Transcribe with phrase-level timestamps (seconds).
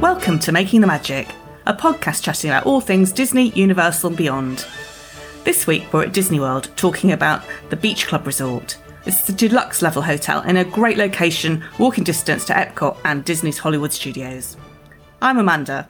[0.00, 1.28] Welcome to Making the Magic,
[1.66, 4.66] a podcast chatting about all things Disney, Universal, and beyond.
[5.44, 8.78] This week we're at Disney World talking about the Beach Club Resort.
[9.04, 13.58] It's a deluxe level hotel in a great location, walking distance to Epcot and Disney's
[13.58, 14.56] Hollywood Studios.
[15.20, 15.86] I'm Amanda.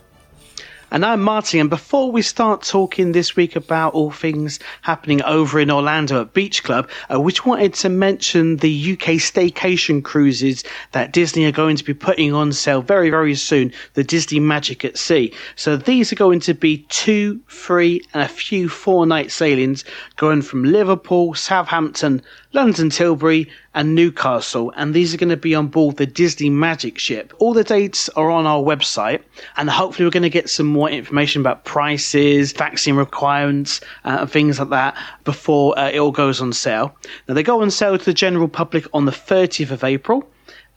[0.93, 1.61] And I'm Martin.
[1.61, 6.35] And before we start talking this week about all things happening over in Orlando at
[6.35, 11.77] Beach Club, uh, just wanted to mention the UK staycation cruises that Disney are going
[11.77, 13.73] to be putting on sale very, very soon.
[13.95, 15.33] The Disney Magic at Sea.
[15.55, 19.84] So these are going to be two, three, and a few four night sailings
[20.17, 22.20] going from Liverpool, Southampton,
[22.53, 26.99] London Tilbury, and Newcastle, and these are going to be on board the Disney Magic
[26.99, 27.33] ship.
[27.39, 29.23] All the dates are on our website,
[29.57, 34.31] and hopefully, we're going to get some more information about prices, vaccine requirements, uh, and
[34.31, 36.93] things like that before uh, it all goes on sale.
[37.29, 40.29] Now, they go on sale to the general public on the 30th of April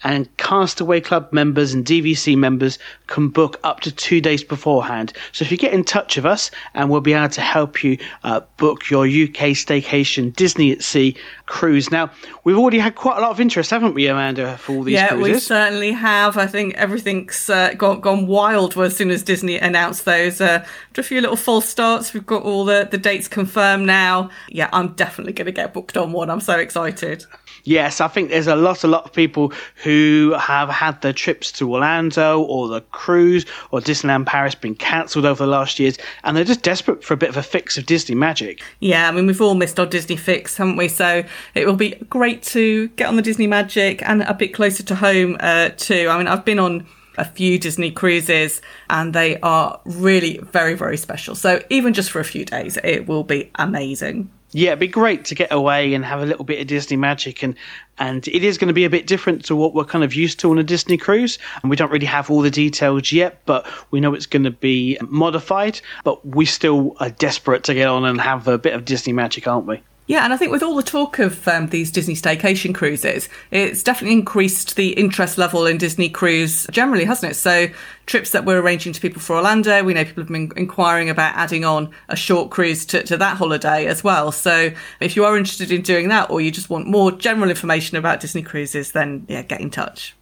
[0.03, 5.13] and Castaway Club members and DVC members can book up to two days beforehand.
[5.31, 7.97] So if you get in touch with us, and we'll be able to help you
[8.23, 11.15] uh, book your UK staycation Disney at Sea
[11.45, 11.91] cruise.
[11.91, 12.11] Now
[12.43, 15.01] we've already had quite a lot of interest, haven't we, Amanda, for all these cruises?
[15.01, 15.33] yeah, cruises?
[15.33, 16.37] we certainly have.
[16.37, 20.41] I think everything's uh, gone, gone wild as soon as Disney announced those.
[20.41, 24.29] Uh, after a few little false starts, we've got all the, the dates confirmed now.
[24.49, 26.29] Yeah, I'm definitely going to get booked on one.
[26.29, 27.25] I'm so excited.
[27.63, 31.51] Yes, I think there's a lot, a lot of people who have had their trips
[31.53, 36.35] to Orlando or the cruise or Disneyland Paris been cancelled over the last years, and
[36.35, 38.61] they're just desperate for a bit of a fix of Disney magic.
[38.79, 40.87] Yeah, I mean we've all missed our Disney fix, haven't we?
[40.87, 41.23] So
[41.55, 44.95] it will be great to get on the Disney magic and a bit closer to
[44.95, 46.09] home uh, too.
[46.09, 46.85] I mean I've been on
[47.17, 51.35] a few Disney cruises and they are really very, very special.
[51.35, 54.31] So even just for a few days, it will be amazing.
[54.55, 57.41] Yeah, it'd be great to get away and have a little bit of Disney magic,
[57.41, 57.55] and
[57.97, 60.39] and it is going to be a bit different to what we're kind of used
[60.41, 61.39] to on a Disney cruise.
[61.61, 64.51] And we don't really have all the details yet, but we know it's going to
[64.51, 65.81] be modified.
[66.03, 69.47] But we still are desperate to get on and have a bit of Disney magic,
[69.47, 69.81] aren't we?
[70.05, 73.81] Yeah, and I think with all the talk of um, these Disney staycation cruises, it's
[73.81, 77.35] definitely increased the interest level in Disney cruise generally, hasn't it?
[77.35, 77.67] So
[78.05, 81.35] trips that we're arranging to people for Orlando, we know people have been inquiring about
[81.35, 84.33] adding on a short cruise to, to that holiday as well.
[84.33, 87.95] So if you are interested in doing that, or you just want more general information
[87.95, 90.15] about Disney cruises, then yeah, get in touch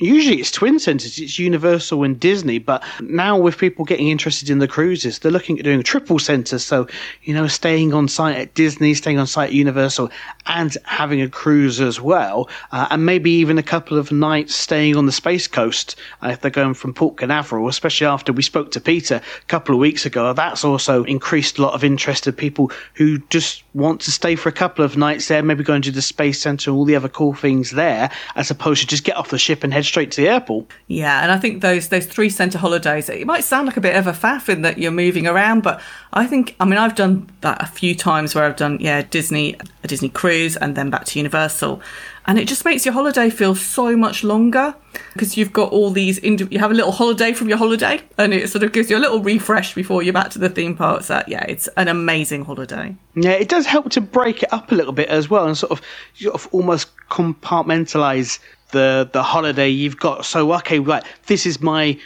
[0.00, 4.58] usually it's twin centers it's universal and disney but now with people getting interested in
[4.58, 6.64] the cruises they're looking at doing triple centers.
[6.64, 6.88] So
[7.22, 10.10] you know staying on site at disney staying on site at universal
[10.46, 14.96] and having a cruise as well uh, and maybe even a couple of nights staying
[14.96, 18.70] on the space coast uh, if they're going from port canaveral especially after we spoke
[18.72, 20.32] to peter a couple of weeks ago.
[20.32, 24.48] That's also increased a lot of interest of people who just want to stay for
[24.48, 27.34] a couple of nights there maybe go into the space center all the other cool
[27.34, 30.28] things there as opposed to just get off the ship and head straight to the
[30.28, 30.66] airport.
[30.86, 33.96] Yeah, and I think those those three centre holidays, it might sound like a bit
[33.96, 37.28] of a faff in that you're moving around, but I think I mean I've done
[37.42, 41.04] that a few times where I've done yeah Disney a Disney cruise and then back
[41.06, 41.82] to Universal,
[42.26, 44.74] and it just makes your holiday feel so much longer
[45.14, 48.48] because you've got all these you have a little holiday from your holiday and it
[48.48, 51.22] sort of gives you a little refresh before you're back to the theme park so
[51.26, 52.94] yeah it's an amazing holiday.
[53.14, 55.72] Yeah it does help to break it up a little bit as well and sort
[55.72, 55.80] of
[56.14, 58.38] sort of almost compartmentalize
[58.70, 60.24] the the holiday you've got.
[60.24, 61.98] So okay, right, this is my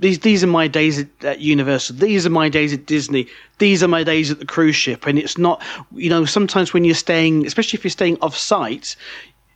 [0.00, 1.96] these these are my days at, at, Universal.
[1.96, 3.26] These are my days at Disney.
[3.58, 5.06] These are my days at the cruise ship.
[5.06, 5.62] And it's not,
[5.94, 8.96] you know, sometimes when you're staying, especially if you're staying off site,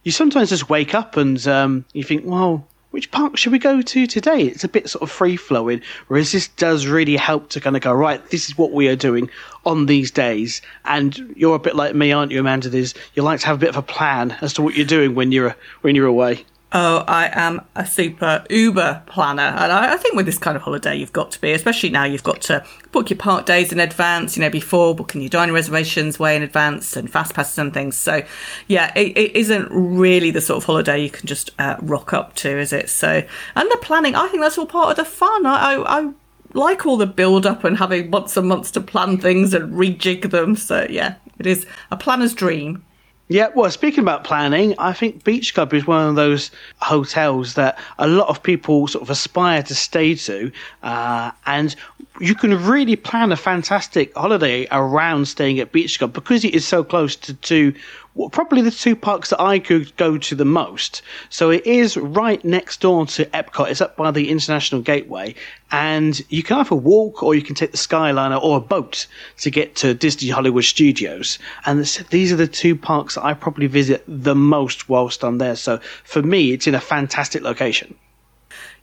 [0.02, 3.82] you sometimes just wake up and um, you think, well, which park should we go
[3.82, 4.42] to today?
[4.42, 7.82] It's a bit sort of free flowing, whereas this does really help to kind of
[7.82, 9.28] go, right, this is what we are doing
[9.66, 10.62] on these days.
[10.84, 12.68] And you're a bit like me, aren't you, Amanda?
[12.68, 15.16] There's, you like to have a bit of a plan as to what you're doing
[15.16, 16.44] when you're, when you're away.
[16.76, 19.42] Oh, I am a super Uber planner.
[19.42, 22.02] And I, I, think with this kind of holiday, you've got to be, especially now,
[22.02, 25.54] you've got to book your park days in advance, you know, before booking your dining
[25.54, 27.96] reservations way in advance and fast passes and things.
[27.96, 28.24] So,
[28.66, 32.34] yeah, it, it isn't really the sort of holiday you can just uh, rock up
[32.36, 32.90] to, is it?
[32.90, 33.22] So,
[33.54, 35.46] and the planning, I think that's all part of the fun.
[35.46, 36.12] I, I, I
[36.54, 40.32] like all the build up and having months and months to plan things and rejig
[40.32, 40.56] them.
[40.56, 42.84] So, yeah, it is a planner's dream.
[43.28, 47.78] Yeah, well, speaking about planning, I think Beach Club is one of those hotels that
[47.98, 51.74] a lot of people sort of aspire to stay to, uh, and
[52.20, 56.66] you can really plan a fantastic holiday around staying at Beach Club because it is
[56.66, 57.72] so close to two
[58.14, 61.02] well, probably the two parks that I could go to the most.
[61.30, 63.70] So it is right next door to Epcot.
[63.70, 65.34] It's up by the International Gateway,
[65.72, 69.08] and you can either walk or you can take the Skyliner or a boat
[69.38, 71.38] to get to Disney Hollywood Studios.
[71.66, 75.56] And these are the two parks that I probably visit the most whilst I'm there.
[75.56, 77.96] So for me, it's in a fantastic location.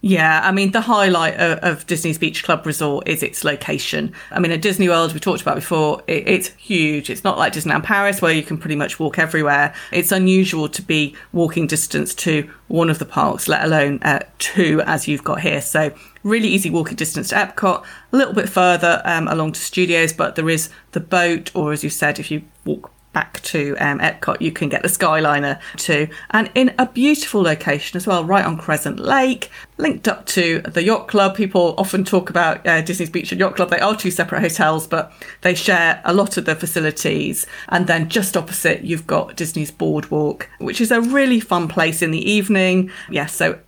[0.03, 4.13] Yeah, I mean, the highlight of, of, Disney's Beach Club Resort is its location.
[4.31, 7.12] I mean, at Disney World, we talked about before, it, it's huge.
[7.12, 9.75] It's not like Disneyland Paris where you can pretty much walk everywhere.
[9.92, 14.81] It's unusual to be walking distance to one of the parks, let alone uh, two
[14.88, 15.62] as you've got here.
[15.62, 15.94] So,
[16.24, 20.36] really easy walking distance to Epcot, a little bit further um, along to Studios, but
[20.36, 24.40] there is the boat, or as you said, if you walk back to um, Epcot,
[24.42, 28.58] you can get the Skyliner too, and in a beautiful location as well, right on
[28.58, 31.36] Crescent Lake, linked up to the Yacht Club.
[31.36, 33.69] People often talk about uh, Disney's Beach and Yacht Club.
[33.69, 35.12] They are two separate hotels, but
[35.42, 37.46] they share a lot of the facilities.
[37.69, 42.12] And then just opposite, you've got Disney's Boardwalk, which is a really fun place in
[42.12, 42.92] the evening.
[43.10, 43.60] Yes, yeah, so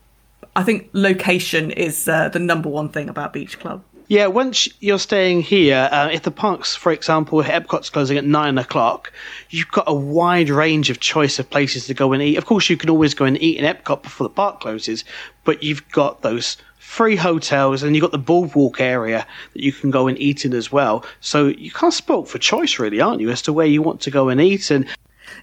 [0.56, 3.84] I think location is uh, the number one thing about Beach Club.
[4.14, 8.60] Yeah, once you're staying here, uh, if the parks, for example, Epcot's closing at nine
[8.60, 9.12] o'clock,
[9.50, 12.38] you've got a wide range of choice of places to go and eat.
[12.38, 15.04] Of course, you can always go and eat in Epcot before the park closes,
[15.46, 19.90] but you've got those free hotels and you've got the boardwalk area that you can
[19.90, 21.04] go and eat in as well.
[21.20, 24.12] So you can't spoke for choice, really, aren't you, as to where you want to
[24.12, 24.88] go and eat and.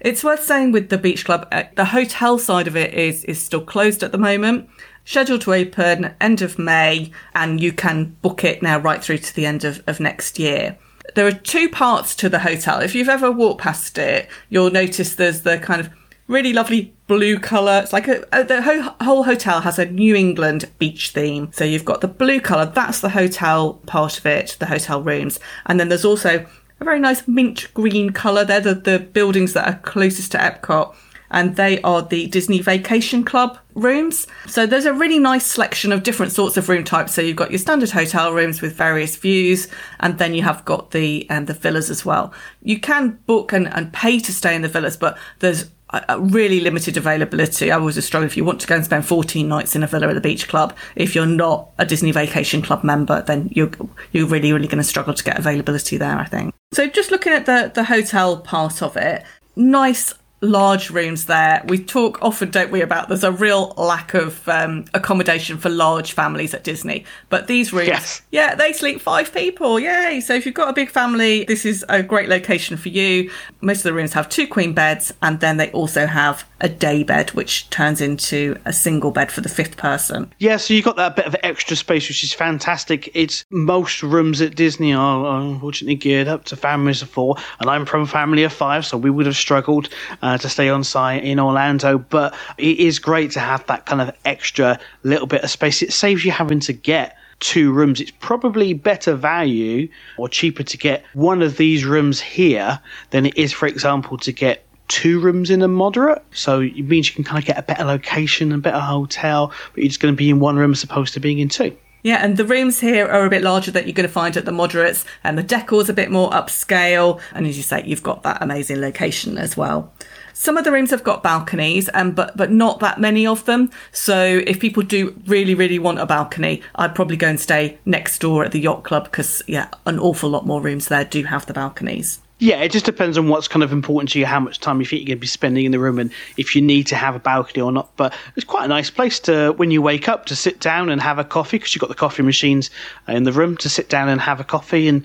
[0.01, 3.43] It's worth saying with the beach club, uh, the hotel side of it is is
[3.43, 4.69] still closed at the moment
[5.11, 9.35] scheduled to open end of May, and you can book it now right through to
[9.35, 10.79] the end of, of next year.
[11.17, 12.79] There are two parts to the hotel.
[12.79, 15.91] If you've ever walked past it, you'll notice there's the kind of
[16.29, 17.81] really lovely blue colour.
[17.83, 18.63] It's like a, a, the
[19.01, 21.51] whole, hotel has a New England beach theme.
[21.53, 25.41] So you've got the blue colour, that's the hotel part of it, the hotel rooms.
[25.67, 26.47] And then there's also
[26.81, 28.45] a very nice mint green colour.
[28.45, 30.95] They're the, the buildings that are closest to Epcot
[31.31, 34.27] and they are the Disney Vacation Club rooms.
[34.47, 37.15] So there's a really nice selection of different sorts of room types.
[37.15, 39.69] So you've got your standard hotel rooms with various views,
[40.01, 42.33] and then you have got the um, the villas as well.
[42.63, 46.61] You can book and, and pay to stay in the villas, but there's a really
[46.61, 47.73] limited availability.
[47.73, 49.89] I was a struggle if you want to go and spend 14 nights in a
[49.89, 50.77] villa at the beach club.
[50.95, 53.71] If you're not a Disney Vacation Club member, then you're
[54.13, 56.17] you're really really going to struggle to get availability there.
[56.17, 56.55] I think.
[56.73, 59.25] So just looking at the the hotel part of it,
[59.57, 61.63] nice large rooms there.
[61.69, 66.13] We talk often, don't we, about there's a real lack of um, accommodation for large
[66.13, 67.05] families at Disney.
[67.29, 68.23] But these rooms, yes.
[68.31, 69.79] yeah, they sleep five people.
[69.79, 70.21] Yay!
[70.21, 73.31] So if you've got a big family, this is a great location for you.
[73.61, 77.03] Most of the rooms have two queen beds, and then they also have a day
[77.03, 80.33] bed, which turns into a single bed for the fifth person.
[80.39, 83.11] Yeah, so you've got that bit of extra space, which is fantastic.
[83.15, 87.87] It's most rooms at Disney are unfortunately geared up to families of four, and I'm
[87.87, 89.89] from a family of five, so we would have struggled
[90.31, 91.99] uh, to stay on site in Orlando.
[91.99, 95.83] But it is great to have that kind of extra little bit of space.
[95.83, 98.01] It saves you having to get two rooms.
[98.01, 99.89] It's probably better value
[100.19, 102.81] or cheaper to get one of these rooms here
[103.11, 106.23] than it is, for example, to get two rooms in a moderate.
[106.33, 109.83] So it means you can kind of get a better location and better hotel, but
[109.83, 111.77] you're just going to be in one room as opposed to being in two.
[112.03, 114.47] Yeah, and the rooms here are a bit larger that you're going to find at
[114.47, 117.21] the moderates, and the decor's a bit more upscale.
[117.35, 119.93] And as you say, you've got that amazing location as well.
[120.41, 123.71] Some of the rooms have got balconies, um, but but not that many of them.
[123.93, 128.21] So if people do really really want a balcony, I'd probably go and stay next
[128.21, 131.45] door at the yacht club because yeah, an awful lot more rooms there do have
[131.45, 132.21] the balconies.
[132.39, 134.87] Yeah, it just depends on what's kind of important to you, how much time you
[134.87, 137.15] think you're going to be spending in the room, and if you need to have
[137.15, 137.95] a balcony or not.
[137.99, 141.03] But it's quite a nice place to, when you wake up, to sit down and
[141.03, 142.71] have a coffee because you've got the coffee machines
[143.09, 145.05] in the room to sit down and have a coffee and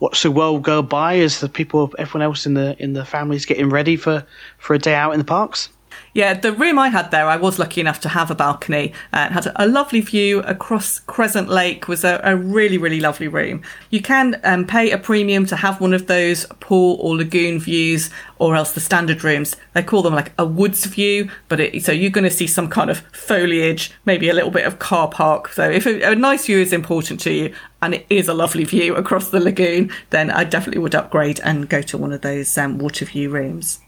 [0.00, 3.36] watch the world go by as the people, everyone else in the in the family
[3.36, 4.24] is getting ready for
[4.58, 5.68] for a day out in the parks.
[6.16, 9.34] Yeah, the room I had there, I was lucky enough to have a balcony and
[9.34, 11.88] had a lovely view across Crescent Lake.
[11.88, 13.60] Was a, a really, really lovely room.
[13.90, 18.08] You can um, pay a premium to have one of those pool or lagoon views,
[18.38, 19.56] or else the standard rooms.
[19.74, 22.68] They call them like a woods view, but it, so you're going to see some
[22.68, 25.48] kind of foliage, maybe a little bit of car park.
[25.48, 28.64] So if a, a nice view is important to you, and it is a lovely
[28.64, 32.56] view across the lagoon, then I definitely would upgrade and go to one of those
[32.56, 33.80] um, water view rooms.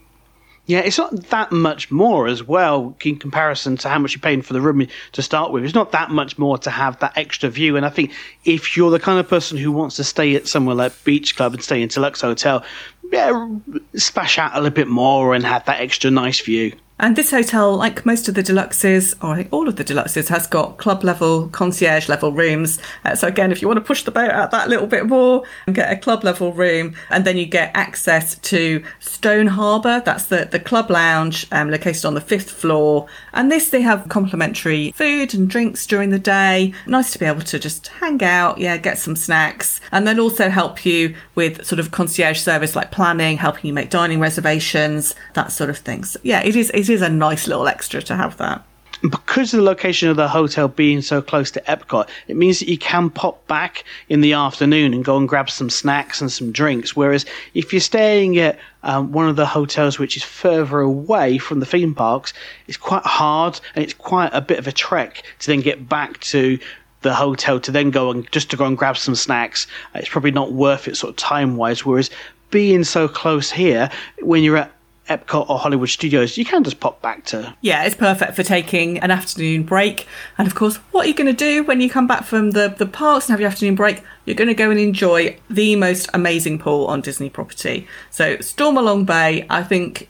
[0.68, 4.42] Yeah, it's not that much more as well in comparison to how much you're paying
[4.42, 5.64] for the room to start with.
[5.64, 7.78] It's not that much more to have that extra view.
[7.78, 8.12] And I think
[8.44, 11.54] if you're the kind of person who wants to stay at somewhere like Beach Club
[11.54, 12.62] and stay in Deluxe Hotel,
[13.10, 13.48] yeah,
[13.94, 16.74] splash out a little bit more and have that extra nice view.
[17.00, 20.28] And this hotel, like most of the deluxes, or I think all of the deluxes,
[20.28, 22.80] has got club level, concierge level rooms.
[23.04, 25.44] Uh, so again, if you want to push the boat out that little bit more
[25.66, 30.02] and get a club level room, and then you get access to Stone Harbour.
[30.04, 33.06] That's the, the club lounge um, located on the fifth floor.
[33.32, 36.74] And this, they have complimentary food and drinks during the day.
[36.86, 40.48] Nice to be able to just hang out, yeah, get some snacks, and then also
[40.48, 45.52] help you with sort of concierge service like planning, helping you make dining reservations, that
[45.52, 46.04] sort of thing.
[46.04, 46.72] So yeah, it is.
[46.88, 48.64] It is a nice little extra to have that.
[49.02, 52.68] because of the location of the hotel being so close to Epcot, it means that
[52.68, 56.50] you can pop back in the afternoon and go and grab some snacks and some
[56.50, 56.96] drinks.
[56.96, 61.60] Whereas if you're staying at um, one of the hotels which is further away from
[61.60, 62.32] the theme parks,
[62.66, 66.18] it's quite hard and it's quite a bit of a trek to then get back
[66.20, 66.58] to
[67.02, 69.66] the hotel to then go and just to go and grab some snacks.
[69.94, 71.84] It's probably not worth it sort of time wise.
[71.84, 72.08] Whereas
[72.50, 73.90] being so close here,
[74.22, 74.72] when you're at
[75.08, 77.54] Epcot or Hollywood Studios, you can just pop back to.
[77.60, 80.06] Yeah, it's perfect for taking an afternoon break.
[80.36, 82.74] And of course, what are you going to do when you come back from the,
[82.76, 84.02] the parks and have your afternoon break?
[84.24, 87.86] You're going to go and enjoy the most amazing pool on Disney property.
[88.10, 90.08] So, Stormalong Bay, I think,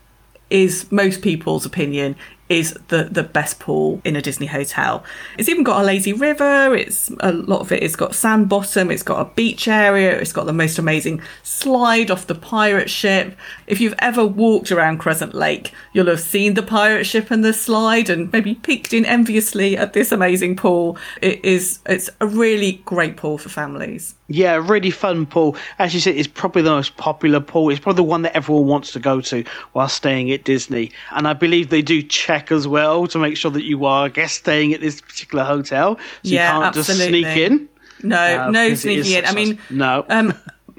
[0.50, 2.16] is most people's opinion
[2.48, 5.04] is the, the best pool in a Disney hotel.
[5.36, 6.74] It's even got a lazy river.
[6.74, 7.82] It's a lot of it.
[7.82, 8.90] It's got sand bottom.
[8.90, 10.18] It's got a beach area.
[10.18, 13.36] It's got the most amazing slide off the pirate ship.
[13.68, 17.52] If you've ever walked around Crescent Lake, you'll have seen the pirate ship and the
[17.52, 20.96] slide, and maybe peeked in enviously at this amazing pool.
[21.20, 21.78] It is.
[21.84, 24.14] It's a really great pool for families.
[24.28, 25.54] Yeah, really fun pool.
[25.78, 27.68] As you said, it's probably the most popular pool.
[27.68, 30.90] It's probably the one that everyone wants to go to while staying at Disney.
[31.12, 34.10] And I believe they do check as well to make sure that you are a
[34.10, 35.96] guest staying at this particular hotel.
[35.96, 37.22] So yeah, you can't absolutely.
[37.22, 37.68] just sneak in.
[38.02, 39.24] No, Uh, no sneaking in.
[39.26, 40.06] I mean, no.
[40.08, 40.32] um,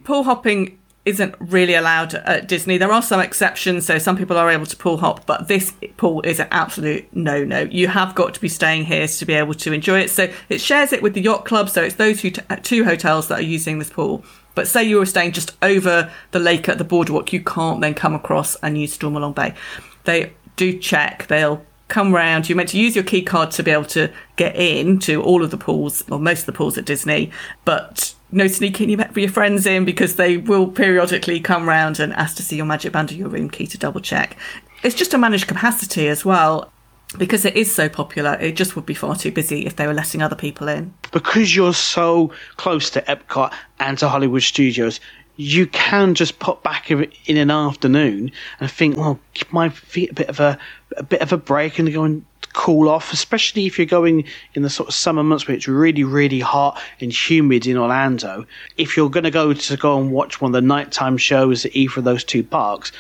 [0.06, 0.79] pool hopping
[1.10, 2.78] isn't really allowed at Disney.
[2.78, 6.22] There are some exceptions, so some people are able to pool hop, but this pool
[6.22, 7.62] is an absolute no no.
[7.62, 10.10] You have got to be staying here to be able to enjoy it.
[10.10, 13.28] So it shares it with the yacht club, so it's those two, uh, two hotels
[13.28, 14.24] that are using this pool.
[14.56, 17.94] But say you were staying just over the lake at the boardwalk, you can't then
[17.94, 19.54] come across and use Stormalong Bay.
[20.04, 21.28] They do check.
[21.28, 22.48] They'll come round.
[22.48, 25.44] You're meant to use your key card to be able to get in to all
[25.44, 27.32] of the pools, or most of the pools at Disney,
[27.66, 32.36] but no sneaking your, your friends in because they will periodically come round and ask
[32.38, 34.38] to see your magic band or your room key to double check.
[34.84, 36.72] It's just a managed capacity as well.
[37.18, 39.96] Because it is so popular, it just would be far too busy if they were
[39.96, 40.94] letting other people in.
[41.12, 45.00] because you're so close to Epcot and to Hollywood Studios,
[45.36, 50.12] you can just pop back in in an afternoon and think, well, give my feet
[50.12, 50.60] a bit of a,
[50.98, 53.14] a bit of a break and go and cool off.
[53.14, 56.82] Especially if you're going in the sort of summer months where it's really, really hot
[57.00, 58.46] and humid in Orlando.
[58.78, 61.76] If you're going to go to go and watch one of the nighttime shows at
[61.76, 62.92] either of those two parks,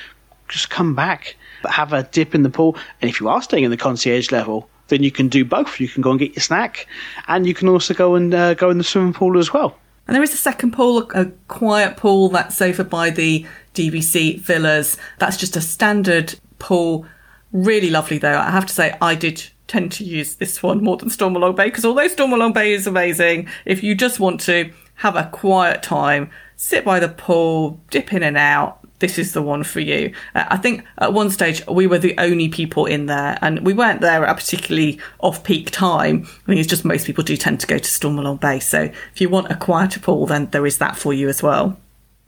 [0.48, 2.75] just come back, but have a dip in the pool.
[3.01, 5.79] And if you are staying in the concierge level, then you can do both.
[5.79, 6.88] You can go and get your snack,
[7.27, 9.77] and you can also go and uh, go in the swimming pool as well.
[10.08, 14.98] And there is a second pool, a quiet pool that's over by the DVC villas.
[15.20, 17.06] That's just a standard pool.
[17.51, 18.38] Really lovely though.
[18.38, 21.65] I have to say, I did tend to use this one more than Stormalong Bay
[21.65, 26.29] because although Stormalong Bay is amazing, if you just want to have a quiet time,
[26.56, 30.13] sit by the pool, dip in and out, this is the one for you.
[30.36, 33.74] Uh, I think at one stage we were the only people in there, and we
[33.74, 36.24] weren't there at a particularly off-peak time.
[36.24, 38.60] I think it's just most people do tend to go to Stormalong Bay.
[38.60, 38.82] So
[39.13, 41.79] if you want a quieter pool, then there is that for you as well.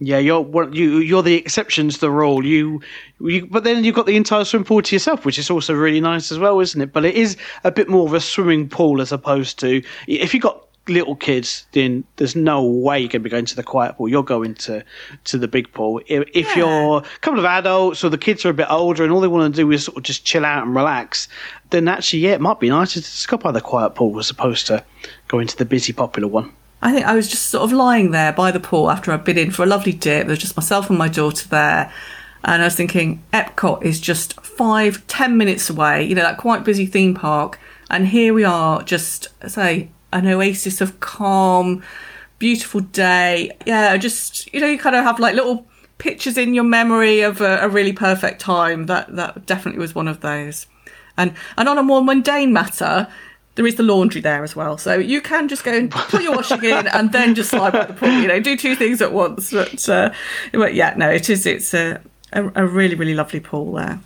[0.04, 2.44] Yeah, you're one- you you're the exception to the rule.
[2.44, 2.82] You,
[3.20, 6.02] you but then you've got the entire swimming pool to yourself, which is also really
[6.02, 6.92] nice as well, isn't it?
[6.92, 10.42] But it is a bit more of a swimming pool as opposed to if you've
[10.42, 13.96] got little kids, then there's no way you're going to be going to the quiet
[13.96, 14.10] pool.
[14.10, 14.84] You're going to
[15.26, 16.02] to the big pool.
[16.08, 16.66] If, if Yeah.
[16.66, 19.28] you're a couple of adults or the kids are a bit older and all they
[19.28, 21.28] want to do is sort of just chill out and relax,
[21.70, 24.32] then actually, yeah, it might be nicer to just go by the quiet pool as
[24.32, 24.84] opposed to
[25.28, 26.52] going to the busy popular one.
[26.82, 29.38] I think I was just sort of lying there by the pool after I'd been
[29.38, 30.26] in for a lovely dip.
[30.26, 31.94] There was just myself and my daughter there.
[32.44, 36.64] And I was thinking, Epcot is just five, ten minutes away, you know, that quite
[36.64, 37.60] busy theme park.
[37.92, 41.84] And here we are, just, say, an oasis of calm,
[42.40, 43.52] beautiful day.
[43.68, 45.68] Yeah, just, you know, you kind of have like little
[46.00, 48.88] pictures in your memory of a, a really perfect time.
[48.88, 50.66] That, that definitely was one of those.
[51.18, 53.08] And, and on a more mundane matter,
[53.56, 54.78] there is the laundry there as well.
[54.78, 57.86] So you can just go and put your washing in and then just slide by
[57.86, 59.52] the pool, you know, do two things at once.
[59.52, 60.14] But, uh,
[60.54, 64.00] but yeah, no, it is, it's a, a, a really, really lovely pool there.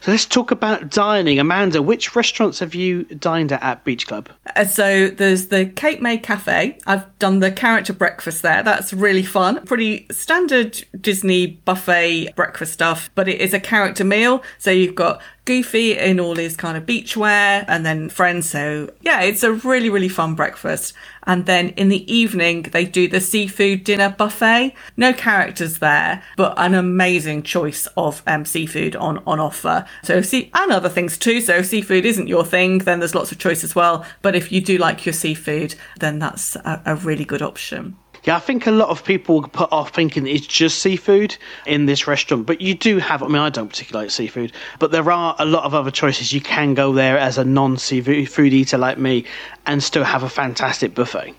[0.00, 1.38] So let's talk about dining.
[1.38, 4.28] Amanda, which restaurants have you dined at at Beach Club?
[4.54, 6.78] Uh, so there's the Cape May Cafe.
[6.86, 8.62] I've done the character breakfast there.
[8.62, 9.64] That's really fun.
[9.64, 14.42] Pretty standard Disney buffet breakfast stuff, but it is a character meal.
[14.58, 18.48] So you've got Goofy in all his kind of beachwear and then friends.
[18.48, 20.94] So yeah, it's a really, really fun breakfast.
[21.24, 24.74] And then in the evening, they do the seafood dinner buffet.
[24.96, 29.86] No characters there, but an amazing choice of um, seafood on, on offer.
[30.02, 31.40] So see, and other things too.
[31.40, 34.04] So if seafood isn't your thing, then there's lots of choice as well.
[34.22, 37.96] But if you do like your seafood, then that's a, a really good option.
[38.24, 42.06] Yeah, I think a lot of people put off thinking it's just seafood in this
[42.06, 43.22] restaurant, but you do have.
[43.22, 46.32] I mean, I don't particularly like seafood, but there are a lot of other choices.
[46.32, 49.26] You can go there as a non-seafood eater like me
[49.66, 51.34] and still have a fantastic buffet.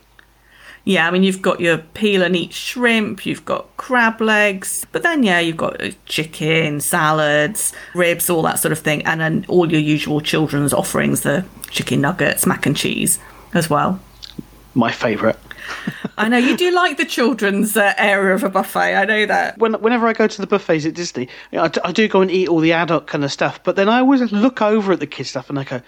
[0.83, 5.01] Yeah, I mean, you've got your peel and eat shrimp, you've got crab legs, but
[5.01, 9.45] then, yeah, you've got uh, chicken, salads, ribs, all that sort of thing, and then
[9.47, 13.17] all your usual children's offerings the chicken nuggets, mac and cheese
[13.55, 13.99] as well.
[14.75, 15.37] My favourite.
[16.17, 18.95] I know you do like the children's uh, area of a buffet.
[18.95, 19.57] I know that.
[19.57, 22.07] When, whenever I go to the buffets at Disney, you know, I, d- I do
[22.07, 24.93] go and eat all the adult kind of stuff, but then I always look over
[24.93, 25.81] at the kids stuff and I go,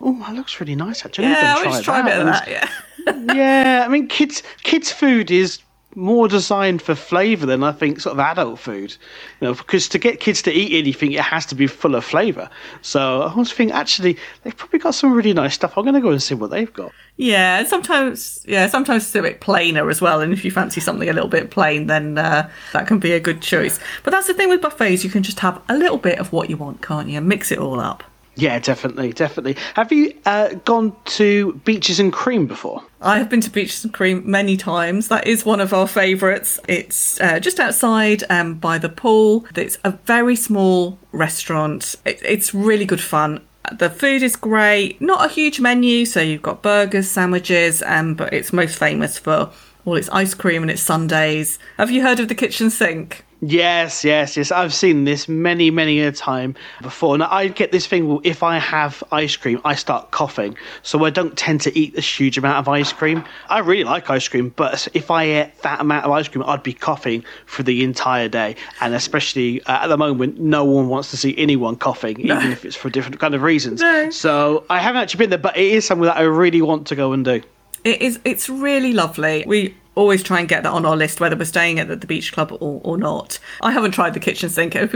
[0.00, 2.48] "Oh, that looks really nice." Actually, yeah, I always try, a bit of that.
[2.48, 2.68] Yeah.
[3.34, 5.60] yeah, I mean, kids kids food is
[5.94, 8.96] more designed for flavour than I think sort of adult food.
[9.40, 12.04] You know, because to get kids to eat anything, it has to be full of
[12.04, 12.48] flavour.
[12.80, 15.76] So I was thinking, actually they've probably got some really nice stuff.
[15.76, 16.92] I'm going to go and see what they've got.
[17.16, 20.20] Yeah, and sometimes yeah, sometimes it's a bit plainer as well.
[20.20, 23.20] And if you fancy something a little bit plain, then uh, that can be a
[23.20, 23.78] good choice.
[24.02, 26.48] But that's the thing with buffets; you can just have a little bit of what
[26.48, 27.20] you want, can't you?
[27.20, 28.04] Mix it all up.
[28.34, 29.56] Yeah, definitely, definitely.
[29.74, 32.82] Have you uh, gone to Beaches and Cream before?
[33.00, 35.08] I have been to Beaches and Cream many times.
[35.08, 36.58] That is one of our favourites.
[36.66, 39.44] It's uh, just outside um, by the pool.
[39.54, 41.94] It's a very small restaurant.
[42.06, 43.42] It, it's really good fun.
[43.70, 45.00] The food is great.
[45.00, 49.50] Not a huge menu, so you've got burgers, sandwiches, um, but it's most famous for
[49.84, 51.58] all its ice cream and its sundaes.
[51.76, 53.24] Have you heard of the kitchen sink?
[53.44, 54.52] Yes, yes, yes.
[54.52, 57.18] I've seen this many, many a time before.
[57.18, 58.20] Now I get this thing.
[58.22, 62.00] If I have ice cream, I start coughing, so I don't tend to eat a
[62.00, 63.24] huge amount of ice cream.
[63.48, 66.62] I really like ice cream, but if I ate that amount of ice cream, I'd
[66.62, 68.54] be coughing for the entire day.
[68.80, 72.38] And especially uh, at the moment, no one wants to see anyone coughing, no.
[72.38, 73.80] even if it's for different kind of reasons.
[73.80, 74.08] No.
[74.10, 76.94] So I haven't actually been there, but it is something that I really want to
[76.94, 77.42] go and do.
[77.82, 78.20] It is.
[78.24, 79.42] It's really lovely.
[79.48, 82.32] We always try and get that on our list, whether we're staying at the beach
[82.32, 83.38] club or, or not.
[83.60, 84.74] I haven't tried the kitchen sink.
[84.74, 84.92] It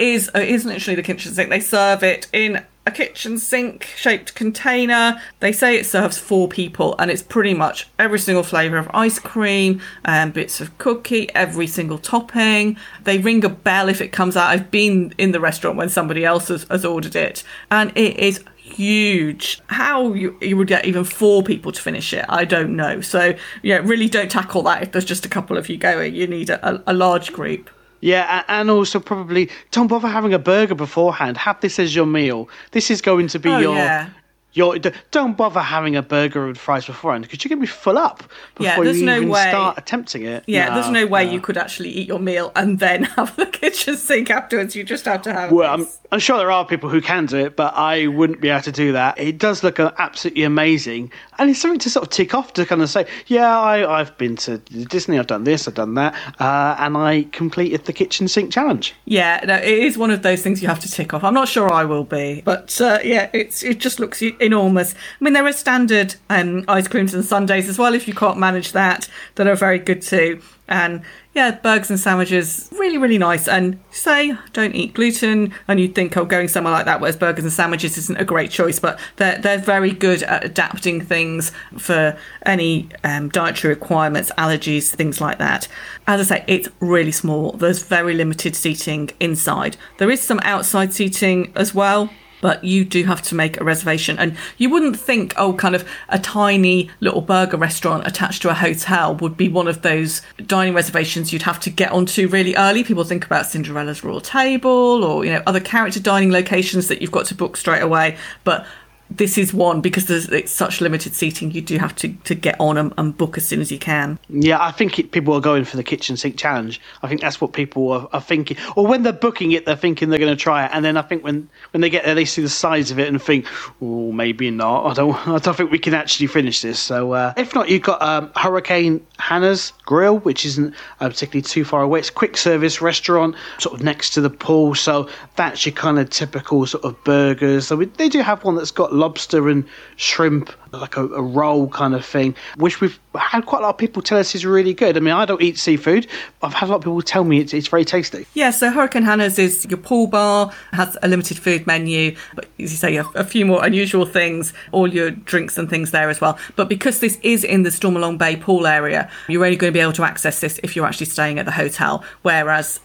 [0.00, 1.50] is it is literally the kitchen sink.
[1.50, 5.20] They serve it in a kitchen sink shaped container.
[5.40, 9.18] They say it serves four people, and it's pretty much every single flavour of ice
[9.18, 12.76] cream and bits of cookie, every single topping.
[13.02, 14.50] They ring a bell if it comes out.
[14.50, 18.44] I've been in the restaurant when somebody else has, has ordered it, and it is
[18.66, 19.60] huge.
[19.68, 23.00] How you, you would get even four people to finish it, I don't know.
[23.00, 26.14] So, yeah, really don't tackle that if there's just a couple of you going.
[26.14, 27.70] You need a, a large group.
[28.00, 31.36] Yeah, and also probably don't bother having a burger beforehand.
[31.38, 32.48] Have this as your meal.
[32.72, 34.10] This is going to be oh, your yeah.
[34.56, 34.78] You're,
[35.10, 38.24] don't bother having a burger and fries beforehand because you're going to be full up
[38.54, 39.50] before yeah, you no even way.
[39.50, 40.44] start attempting it.
[40.46, 41.32] Yeah, no, there's no way no.
[41.32, 44.74] you could actually eat your meal and then have the kitchen sink afterwards.
[44.74, 45.52] You just have to have.
[45.52, 48.48] Well, I'm, I'm, sure there are people who can do it, but I wouldn't be
[48.48, 49.18] able to do that.
[49.18, 52.80] It does look absolutely amazing, and it's something to sort of tick off to kind
[52.80, 56.76] of say, yeah, I, have been to Disney, I've done this, I've done that, uh,
[56.78, 58.94] and I completed the kitchen sink challenge.
[59.04, 61.22] Yeah, no, it is one of those things you have to tick off.
[61.24, 64.94] I'm not sure I will be, but uh, yeah, it's it just looks enormous.
[64.94, 67.94] I mean, there are standard um, ice creams and sundaes as well.
[67.94, 70.40] If you can't manage that, that are very good too.
[70.68, 73.46] And yeah, burgers and sandwiches, really, really nice.
[73.46, 77.44] And say, don't eat gluten, and you'd think, oh, going somewhere like that, whereas burgers
[77.44, 82.18] and sandwiches isn't a great choice, but they're, they're very good at adapting things for
[82.46, 85.68] any um, dietary requirements, allergies, things like that.
[86.06, 87.52] As I say, it's really small.
[87.52, 89.76] There's very limited seating inside.
[89.98, 92.10] There is some outside seating as well
[92.46, 94.16] but you do have to make a reservation.
[94.20, 98.54] And you wouldn't think, oh, kind of a tiny little burger restaurant attached to a
[98.54, 102.84] hotel would be one of those dining reservations you'd have to get onto really early.
[102.84, 107.10] People think about Cinderella's Royal Table or, you know, other character dining locations that you've
[107.10, 108.16] got to book straight away.
[108.44, 108.64] But
[109.10, 111.50] this is one because there's it's such limited seating.
[111.52, 114.18] You do have to, to get on and, and book as soon as you can.
[114.28, 116.80] Yeah, I think it, people are going for the kitchen sink challenge.
[117.02, 118.56] I think that's what people are, are thinking.
[118.74, 121.02] Or when they're booking it, they're thinking they're going to try it, and then I
[121.02, 123.46] think when, when they get there, they see the size of it and think,
[123.80, 124.86] oh, maybe not.
[124.86, 126.78] I don't I don't think we can actually finish this.
[126.78, 131.64] So uh, if not, you've got um, Hurricane Hanna's Grill, which isn't uh, particularly too
[131.64, 132.00] far away.
[132.00, 134.74] It's a quick service restaurant, sort of next to the pool.
[134.74, 137.68] So that's your kind of typical sort of burgers.
[137.68, 139.64] So we, they do have one that's got lobster and
[139.96, 143.78] shrimp, like a, a, roll kind of thing, which we've had quite a lot of
[143.78, 144.96] people tell us is really good.
[144.96, 146.06] I mean, I don't eat seafood.
[146.42, 148.26] I've had a lot of people tell me it's, it's very tasty.
[148.34, 152.72] Yeah, so Hurricane Hanna's is your pool bar, has a limited food menu, but as
[152.72, 156.20] you say, a, a few more unusual things, all your drinks and things there as
[156.20, 156.38] well.
[156.56, 159.80] But because this is in the Stormalong Bay pool area, you're only going to be
[159.80, 162.80] able to access this if you're actually staying at the hotel, whereas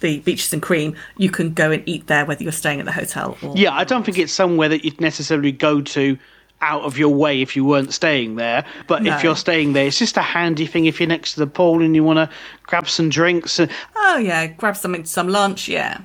[0.00, 2.92] the beaches and cream, you can go and eat there whether you're staying at the
[2.92, 3.56] hotel or.
[3.56, 6.18] Yeah, I don't think it's somewhere that you'd necessarily go to
[6.62, 8.64] out of your way if you weren't staying there.
[8.86, 9.14] But No.
[9.14, 11.82] if you're staying there, it's just a handy thing if you're next to the pool
[11.82, 13.60] and you want to grab some drinks.
[13.94, 15.68] Oh yeah, grab something, some lunch.
[15.68, 15.98] Yeah,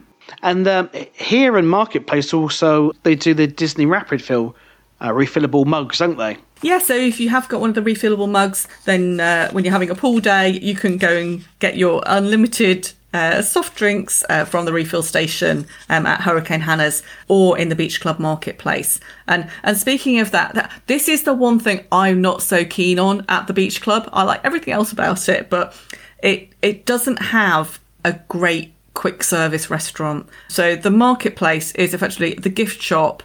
[0.44, 4.56] And um, here in Marketplace also they do the Disney Rapid Fill
[5.00, 6.38] uh, refillable mugs, don't they?
[6.62, 9.72] Yeah, so if you have got one of the refillable mugs, then uh, when you're
[9.72, 14.46] having a pool day, you can go and get your unlimited uh, soft drinks uh,
[14.46, 19.00] from the refill station um, at Hurricane Hanna's or in the Beach Club Marketplace.
[19.28, 23.00] And and speaking of that, that, this is the one thing I'm not so keen
[23.00, 24.10] on at the Beach Club.
[24.14, 25.76] I like everything else about it, but
[26.24, 30.28] it it doesn't have a great quick service restaurant.
[30.48, 33.24] So the marketplace is effectively the gift shop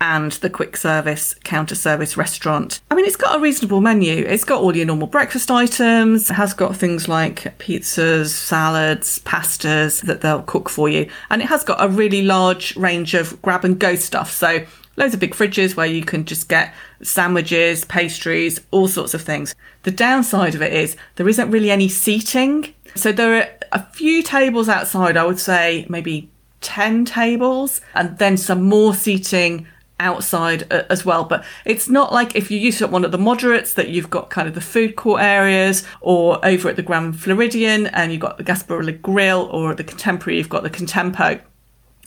[0.00, 2.80] and the quick service counter service restaurant.
[2.90, 4.24] I mean, it's got a reasonable menu.
[4.24, 6.30] It's got all your normal breakfast items.
[6.30, 11.10] It has got things like pizzas, salads, pastas that they'll cook for you.
[11.30, 14.30] And it has got a really large range of grab and go stuff.
[14.30, 14.64] So
[14.96, 19.54] loads of big fridges where you can just get sandwiches, pastries, all sorts of things.
[19.82, 22.74] The downside of it is there isn't really any seating.
[22.94, 26.30] So there are a few tables outside, I would say maybe
[26.60, 29.66] 10 tables, and then some more seating
[30.00, 31.24] outside uh, as well.
[31.24, 34.48] But it's not like if you use one of the moderates that you've got kind
[34.48, 38.44] of the food court areas, or over at the Grand Floridian and you've got the
[38.44, 41.40] Gasparilla Grill, or the Contemporary, you've got the Contempo.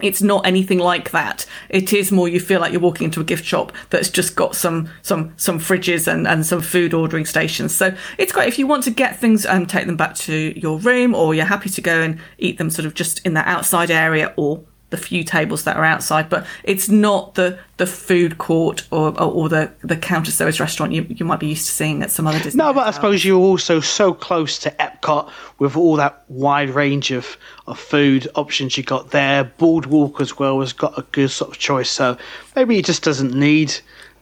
[0.02, 1.46] It's not anything like that.
[1.70, 4.56] It is more you feel like you're walking into a gift shop that's just got
[4.56, 7.76] some some some fridges and, and some food ordering stations.
[7.76, 10.80] So it's great if you want to get things and take them back to your
[10.80, 13.92] room or you're happy to go and eat them sort of just in that outside
[13.92, 18.86] area or the few tables that are outside, but it's not the the food court
[18.92, 22.04] or or, or the the counter service restaurant you, you might be used to seeing
[22.04, 22.60] at some other Disney.
[22.60, 27.12] No, but I suppose you're also so close to Epcot with all that wide range
[27.12, 29.46] of, of food options you got there.
[29.46, 32.18] Boardwalk as well has got a good sort of choice, so
[32.56, 33.74] maybe it just doesn't need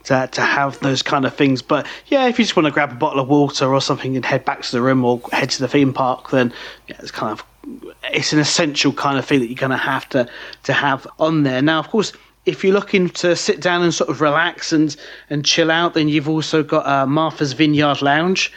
[0.05, 1.61] to, to have those kind of things.
[1.61, 4.23] But yeah, if you just want to grab a bottle of water or something and
[4.23, 6.53] head back to the room or head to the theme park, then
[6.87, 7.43] yeah, it's kind of
[8.03, 10.27] it's an essential kind of thing that you're going to have to
[10.63, 11.61] to have on there.
[11.61, 12.13] Now, of course,
[12.45, 14.95] if you're looking to sit down and sort of relax and
[15.29, 18.51] and chill out, then you've also got uh, Martha's Vineyard Lounge,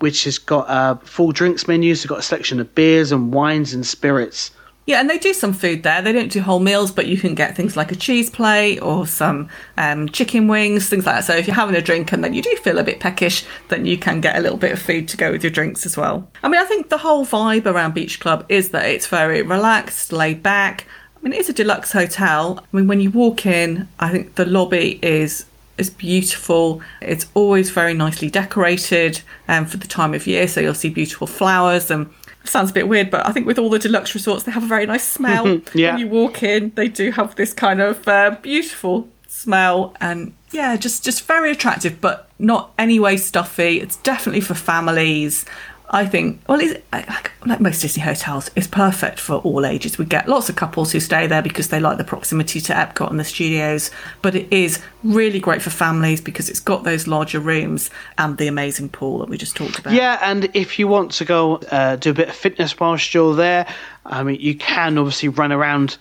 [0.00, 2.00] which has got uh, full drinks menus.
[2.00, 4.50] It's got a selection of beers and wines and spirits.
[4.88, 6.00] Yeah, and they do some food there.
[6.00, 9.06] They don't do whole meals, but you can get things like a cheese plate or
[9.06, 11.24] some um, chicken wings, things like that.
[11.24, 13.84] So if you're having a drink and then you do feel a bit peckish, then
[13.84, 16.26] you can get a little bit of food to go with your drinks as well.
[16.42, 20.10] I mean, I think the whole vibe around Beach Club is that it's very relaxed,
[20.10, 20.86] laid back.
[21.14, 22.58] I mean, it is a deluxe hotel.
[22.58, 25.44] I mean, when you walk in, I think the lobby is
[25.76, 26.80] is beautiful.
[27.02, 30.48] It's always very nicely decorated um, for the time of year.
[30.48, 32.08] So you'll see beautiful flowers and
[32.44, 34.68] sounds a bit weird, but I think with all the deluxe resorts, they have a
[34.68, 35.60] very nice smell.
[35.74, 35.92] Yeah.
[35.92, 40.76] When you walk in, they do have this kind of uh, beautiful smell and yeah,
[40.76, 43.80] just just very attractive, but not any way stuffy.
[43.80, 45.44] It's definitely for families.
[45.90, 49.96] I think, well, it's, like, like most Disney hotels, it's perfect for all ages.
[49.96, 53.08] We get lots of couples who stay there because they like the proximity to Epcot
[53.10, 57.40] and the studios, but it is really great for families because it's got those larger
[57.40, 59.94] rooms and the amazing pool that we just talked about.
[59.94, 63.34] Yeah, and if you want to go uh, do a bit of fitness whilst you're
[63.34, 63.66] there,
[64.04, 65.96] I mean, you can obviously run around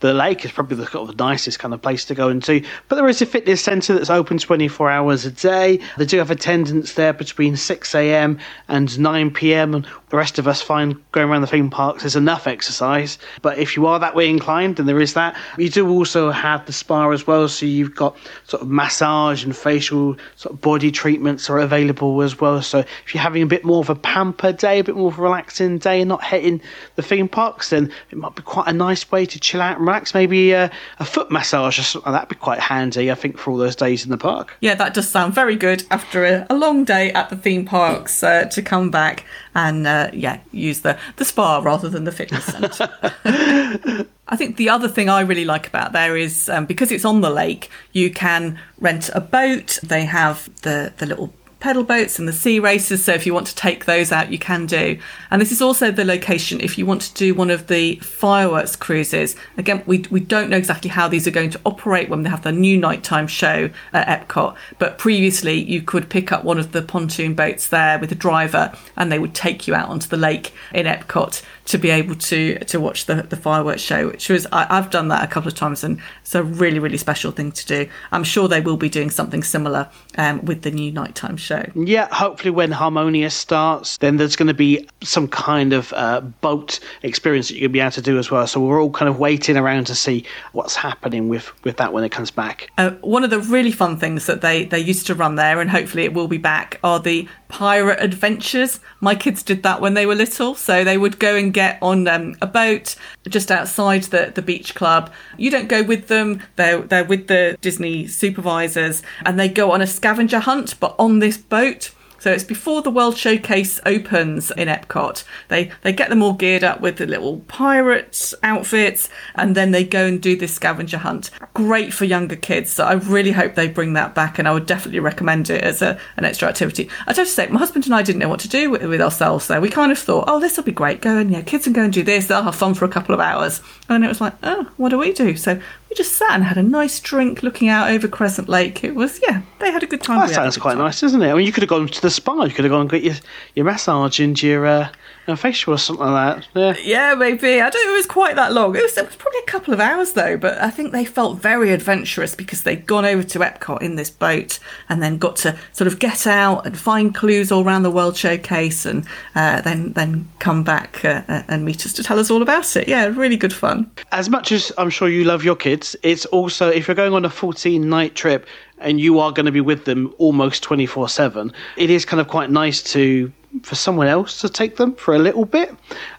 [0.00, 0.44] the lake.
[0.44, 2.64] is probably the, sort of nicest kind of place to go into.
[2.88, 5.80] But there is a fitness centre that's open 24 hours a day.
[5.96, 8.38] They do have attendants there between 6 a.m.
[8.68, 9.74] and 9 p.m.
[9.74, 13.18] And the rest of us find going around the theme parks is enough exercise.
[13.42, 15.36] But if you are that way inclined, then there is that.
[15.56, 17.48] You do also have the spa as well.
[17.48, 22.40] So you've got sort of massage and facial sort of body treatments are available as
[22.40, 22.62] well.
[22.62, 25.18] So if you're having a bit more of a pamper day, a bit more of
[25.18, 26.60] a relaxing day, and not hitting
[26.96, 29.87] the theme parks, then it might be quite a nice way to chill out and
[29.88, 30.14] relax.
[30.14, 33.50] Maybe uh, a foot massage or something like that'd be quite handy, I think, for
[33.50, 34.56] all those days in the park.
[34.60, 38.22] Yeah, that does sound very good after a, a long day at the theme parks
[38.22, 39.24] uh, to come back
[39.54, 42.90] and uh, yeah, use the, the spa rather than the fitness centre.
[44.30, 47.22] I think the other thing I really like about there is um, because it's on
[47.22, 49.78] the lake, you can rent a boat.
[49.82, 52.98] They have the the little pedal boats and the Sea Raycers.
[52.98, 54.98] So if you want to take those out, you can do.
[55.30, 58.76] And this is also the location if you want to do one of the fireworks
[58.76, 59.34] cruises.
[59.56, 62.42] Again, we, we don't know exactly how these are going to operate when they have
[62.42, 64.56] the new nighttime show at Epcot.
[64.78, 68.72] But previously, you could pick up one of the pontoon boats there with a driver
[68.96, 72.58] and they would take you out onto the lake in Epcot to be able to
[72.60, 75.54] to watch the, the fireworks show, which was I, I've done that a couple of
[75.54, 77.88] times and it's a really really special thing to do.
[78.10, 81.47] I'm sure they will be doing something similar um, with the new nighttime show.
[81.48, 81.64] Show.
[81.74, 86.80] Yeah, hopefully when Harmonious starts, then there's going to be some kind of uh, boat
[87.02, 88.46] experience that you're going to be able to do as well.
[88.46, 92.04] So we're all kind of waiting around to see what's happening with, with that when
[92.04, 92.70] it comes back.
[92.78, 95.70] Uh, one of the really fun things that they, they used to run there, and
[95.70, 98.78] hopefully it will be back, are the pirate adventures.
[99.00, 100.54] My kids did that when they were little.
[100.54, 102.94] So they would go and get on um, a boat
[103.26, 105.10] just outside the, the beach club.
[105.38, 109.80] You don't go with them, they're, they're with the Disney supervisors, and they go on
[109.80, 111.92] a scavenger hunt, but on this boat.
[112.20, 115.22] So it's before the World Showcase opens in Epcot.
[115.46, 119.84] They they get them all geared up with the little pirate outfits, and then they
[119.84, 121.30] go and do this scavenger hunt.
[121.54, 122.70] Great for younger kids.
[122.70, 125.80] So I really hope they bring that back, and I would definitely recommend it as
[125.80, 126.90] a, an extra activity.
[127.06, 129.00] I have to say, my husband and I didn't know what to do with, with
[129.00, 129.60] ourselves there.
[129.60, 131.00] We kind of thought, oh, this will be great.
[131.00, 132.26] Go and yeah, kids can go and do this.
[132.26, 133.62] They'll have fun for a couple of hours.
[133.88, 135.36] And it was like, oh, what do we do?
[135.36, 138.84] So we just sat and had a nice drink looking out over Crescent Lake.
[138.84, 140.20] It was, yeah, they had a good time.
[140.20, 140.82] that sounds quite time.
[140.82, 141.30] nice, doesn't it?
[141.30, 142.44] I mean, you could have gone to the spa.
[142.44, 143.14] You could have gone and got your,
[143.54, 144.88] your massage and your uh,
[145.30, 146.76] a facial or something like that.
[146.84, 147.10] Yeah.
[147.10, 147.60] yeah, maybe.
[147.60, 148.74] I don't think it was quite that long.
[148.76, 151.40] It was, it was probably a couple of hours though, but I think they felt
[151.40, 155.56] very adventurous because they'd gone over to Epcot in this boat and then got to
[155.72, 159.92] sort of get out and find clues all around the World Showcase and uh, then
[159.92, 162.88] then come back uh, uh and meet us to tell us all about it.
[162.88, 163.90] Yeah, really good fun.
[164.12, 167.24] As much as I'm sure you love your kids, it's also if you're going on
[167.24, 168.46] a 14 night trip
[168.80, 172.28] and you are going to be with them almost 24 7, it is kind of
[172.28, 173.32] quite nice to
[173.62, 175.74] for someone else to take them for a little bit.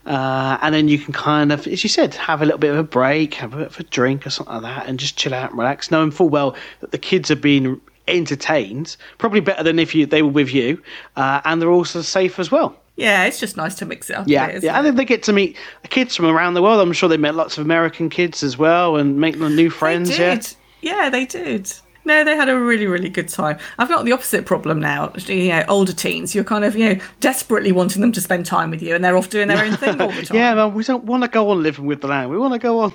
[0.05, 2.77] Uh, and then you can kind of, as you said, have a little bit of
[2.77, 5.33] a break, have a bit of a drink or something like that, and just chill
[5.33, 9.79] out and relax, knowing full well that the kids are being entertained, probably better than
[9.79, 10.81] if you they were with you,
[11.15, 12.75] uh, and they're also safe as well.
[12.95, 14.27] Yeah, it's just nice to mix it up.
[14.27, 15.55] Yeah, bit, yeah, and then they get to meet
[15.89, 16.81] kids from around the world.
[16.81, 20.17] I'm sure they met lots of American kids as well, and make new friends.
[20.17, 20.41] Yeah,
[20.81, 21.71] yeah, they did.
[22.09, 23.59] No, they had a really, really good time.
[23.77, 25.13] I've got the opposite problem now.
[25.27, 28.71] You know, older teens, you're kind of, you know, desperately wanting them to spend time
[28.71, 30.35] with you, and they're off doing their own thing all the time.
[30.35, 32.31] yeah, well, we don't want to go on living with the land.
[32.31, 32.93] We want to go on.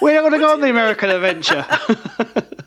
[0.00, 1.66] We're not going to go on the American adventure.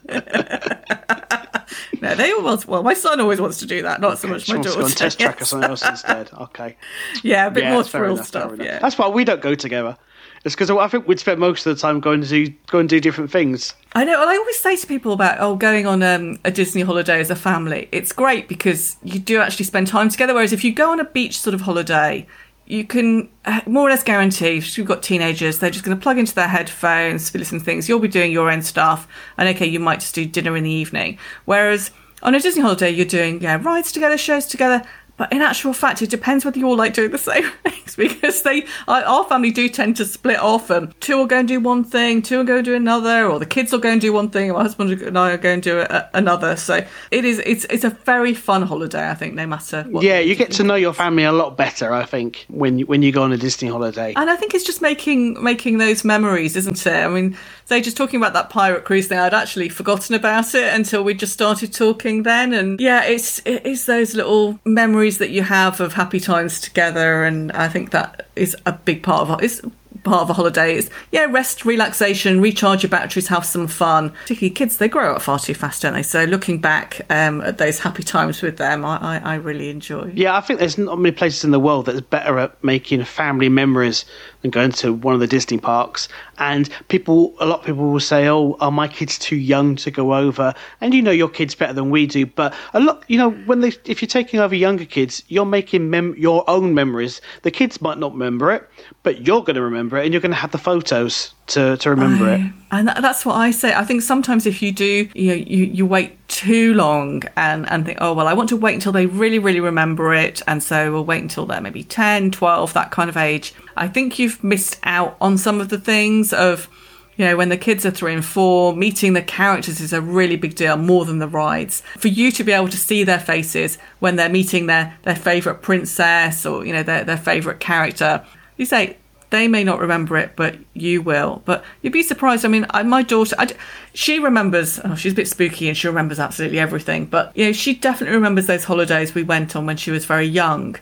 [2.03, 2.67] no, they always.
[2.67, 3.99] Well, my son always wants to do that.
[3.99, 4.77] Not so much my daughter.
[4.77, 6.31] Go on test track or something else instead.
[6.33, 6.77] Okay.
[7.23, 8.53] Yeah, a bit yeah, more thrill stuff.
[8.59, 9.97] Yeah, that's why we don't go together.
[10.45, 12.87] It's because I think we'd spend most of the time going to do, go and
[12.87, 13.73] do different things.
[13.93, 14.21] I know.
[14.21, 17.35] I always say to people about oh, going on um, a Disney holiday as a
[17.35, 17.89] family.
[17.91, 20.33] It's great because you do actually spend time together.
[20.33, 22.25] Whereas if you go on a beach sort of holiday,
[22.69, 26.01] you can uh, more or less guarantee if you've got teenagers, they're just going to
[26.01, 27.89] plug into their headphones, listen to things.
[27.89, 30.71] You'll be doing your own stuff, and okay, you might just do dinner in the
[30.71, 31.17] evening.
[31.45, 34.83] Whereas on a Disney holiday, you're doing yeah rides together, shows together,
[35.19, 38.41] but in actual fact, it depends whether you all like doing the same things because
[38.43, 40.69] they, our family do tend to split off.
[40.69, 43.37] And two will go and do one thing, two will go and do another, or
[43.37, 45.59] the kids will go and do one thing, and my husband and I are going
[45.59, 46.55] to do a, another.
[46.55, 49.09] So it is, it's, it's a very fun holiday.
[49.09, 50.05] I think no matter what.
[50.05, 51.93] Yeah, you get to know your family a lot better.
[51.93, 54.65] I think when you, when you go on a Disney holiday, and I think it's
[54.65, 56.93] just making making those memories, isn't it?
[56.93, 59.19] I mean, they just talking about that pirate cruise thing.
[59.19, 63.65] I'd actually forgotten about it until we just started talking then, and yeah, it's it
[63.65, 67.91] is those little memories memories that you have of happy times together, and I think
[67.91, 69.61] that is a big part of it's
[70.03, 70.75] part of a holiday.
[70.75, 74.11] Is yeah rest relaxation recharge your batteries have some fun.
[74.11, 76.03] Particularly kids they grow up far too fast don't they?
[76.03, 80.11] So looking back um, at those happy times with them I, I, I, really enjoy.
[80.15, 83.49] Yeah i think there's not many places in the world that's better at making family
[83.49, 84.05] memories
[84.41, 87.99] than going to one of the disney parks and people a lot of people will
[87.99, 91.55] say oh are my kids too young to go over and you know your kids
[91.55, 94.55] better than we do but a lot you know when they if you're taking over
[94.55, 98.69] younger kids you're making mem- your own memories the kids might not remember it
[99.03, 101.89] but you're going to remember it and you're going to have the photos to, to
[101.89, 102.41] remember it.
[102.71, 103.73] And that's what I say.
[103.73, 107.85] I think sometimes if you do, you know, you, you wait too long and, and
[107.85, 110.41] think, oh, well, I want to wait until they really, really remember it.
[110.47, 113.53] And so we'll wait until they're maybe 10, 12, that kind of age.
[113.79, 116.67] I think you've missed out on some of the things of,
[117.15, 120.35] you know, when the kids are three and four, meeting the characters is a really
[120.35, 121.81] big deal, more than the rides.
[121.97, 125.61] For you to be able to see their faces when they're meeting their, their favourite
[125.61, 128.25] princess or, you know, their, their favourite character,
[128.57, 128.97] you say,
[129.29, 131.41] they may not remember it, but you will.
[131.45, 132.43] But you'd be surprised.
[132.43, 133.47] I mean, I, my daughter, I,
[133.93, 134.79] she remembers.
[134.83, 137.05] Oh, she's a bit spooky, and she remembers absolutely everything.
[137.05, 140.25] But you know, she definitely remembers those holidays we went on when she was very
[140.25, 140.77] young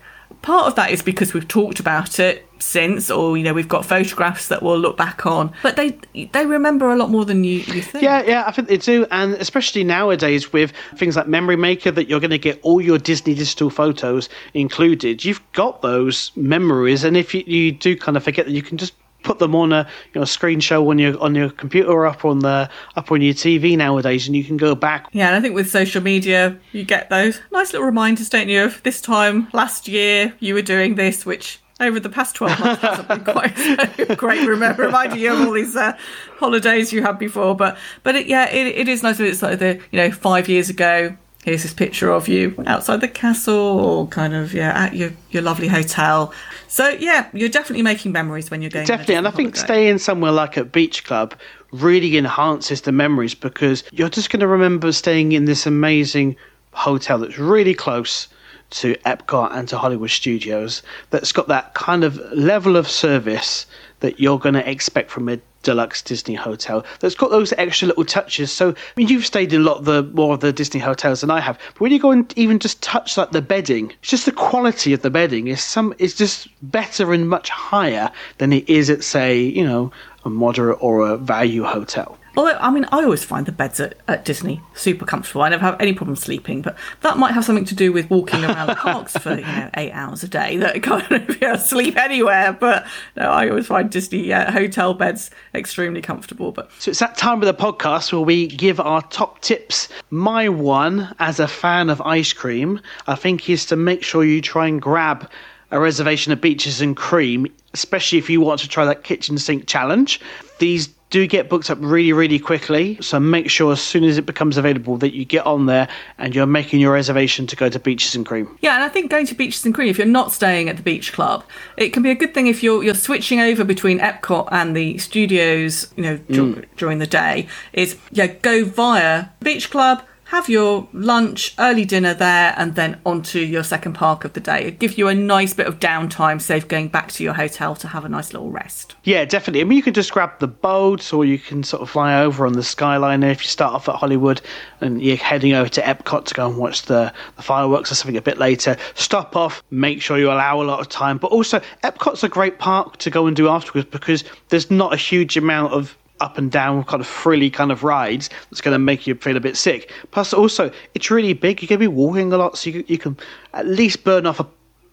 [0.47, 3.85] part of that is because we've talked about it since or you know we've got
[3.85, 5.53] photographs that we'll look back on.
[5.61, 5.99] But they
[6.31, 8.01] they remember a lot more than you, you think.
[8.01, 9.05] Yeah yeah i think they do.
[9.11, 12.97] And especially nowadays with things like memory maker that you're going to get all your
[12.97, 15.25] disney digital photos included.
[15.25, 18.77] You've got those memories and if you, you do kind of forget that you can
[18.77, 18.93] just
[19.27, 22.23] put them on a you know screen show on your on your computer or up
[22.23, 25.07] on the up on your TV nowadays, and you can go back.
[25.11, 28.63] Yeah, and I think with social media, you get those nice little reminders, don't you?
[28.63, 32.81] Of this time last year, you were doing this, which over the past 12 months
[32.81, 35.95] hasn't been quite so great remember reminding you of all these uh,
[36.39, 39.59] holidays you had before but but it, yeah it, it is nice that it's like
[39.59, 44.07] the you know five years ago here's this picture of you outside the castle or
[44.07, 46.33] kind of yeah at your, your lovely hotel
[46.67, 49.73] so yeah you're definitely making memories when you're going definitely and i think holiday.
[49.73, 51.33] staying somewhere like a beach club
[51.71, 56.35] really enhances the memories because you're just going to remember staying in this amazing
[56.73, 58.27] hotel that's really close
[58.69, 63.65] to Epcot and to Hollywood Studios that's got that kind of level of service
[64.01, 68.05] that you're going to expect from a deluxe Disney hotel that's got those extra little
[68.05, 68.51] touches.
[68.51, 71.21] So, I mean, you've stayed in a lot of the more of the Disney hotels
[71.21, 74.11] than I have, but when you go and even just touch like the bedding, it's
[74.11, 78.53] just the quality of the bedding is some is just better and much higher than
[78.53, 79.91] it is at say, you know,
[80.25, 82.16] a moderate or a value hotel.
[82.37, 85.41] Although, I mean, I always find the beds at, at Disney super comfortable.
[85.41, 88.45] I never have any problem sleeping, but that might have something to do with walking
[88.45, 91.55] around the parks for, you know, eight hours a day that kind of you know,
[91.55, 92.53] sleep anywhere.
[92.53, 96.51] But no, I always find Disney uh, hotel beds extremely comfortable.
[96.51, 99.89] But So it's that time of the podcast where we give our top tips.
[100.11, 104.43] My one, as a fan of ice cream, I think is to make sure you
[104.43, 105.27] try and grab
[105.71, 109.67] a reservation of beaches and cream, especially if you want to try that kitchen sink
[109.67, 110.19] challenge.
[110.59, 112.97] These do get booked up really, really quickly.
[113.01, 116.35] So make sure as soon as it becomes available that you get on there and
[116.35, 118.57] you're making your reservation to go to Beaches and Cream.
[118.61, 120.83] Yeah, and I think going to Beaches and Cream, if you're not staying at the
[120.83, 121.45] beach club,
[121.77, 124.97] it can be a good thing if you're you're switching over between Epcot and the
[124.97, 126.65] studios, you know, mm.
[126.75, 127.47] during the day.
[127.73, 133.39] Is yeah, go via Beach Club have your lunch, early dinner there, and then onto
[133.39, 134.65] your second park of the day.
[134.65, 137.87] It gives you a nice bit of downtime, safe going back to your hotel to
[137.87, 138.95] have a nice little rest.
[139.05, 139.61] Yeah, definitely.
[139.61, 142.45] I mean, you can just grab the boat, or you can sort of fly over
[142.45, 144.41] on the Skyliner if you start off at Hollywood
[144.81, 148.17] and you're heading over to Epcot to go and watch the, the fireworks or something
[148.17, 148.75] a bit later.
[148.95, 151.17] Stop off, make sure you allow a lot of time.
[151.17, 154.97] But also, Epcot's a great park to go and do afterwards because there's not a
[154.97, 158.79] huge amount of up and down kind of frilly kind of rides that's going to
[158.79, 159.91] make you feel a bit sick.
[160.11, 161.61] Plus, also, it's really big.
[161.61, 163.17] You're going to be walking a lot, so you, you can
[163.53, 164.47] at least burn off a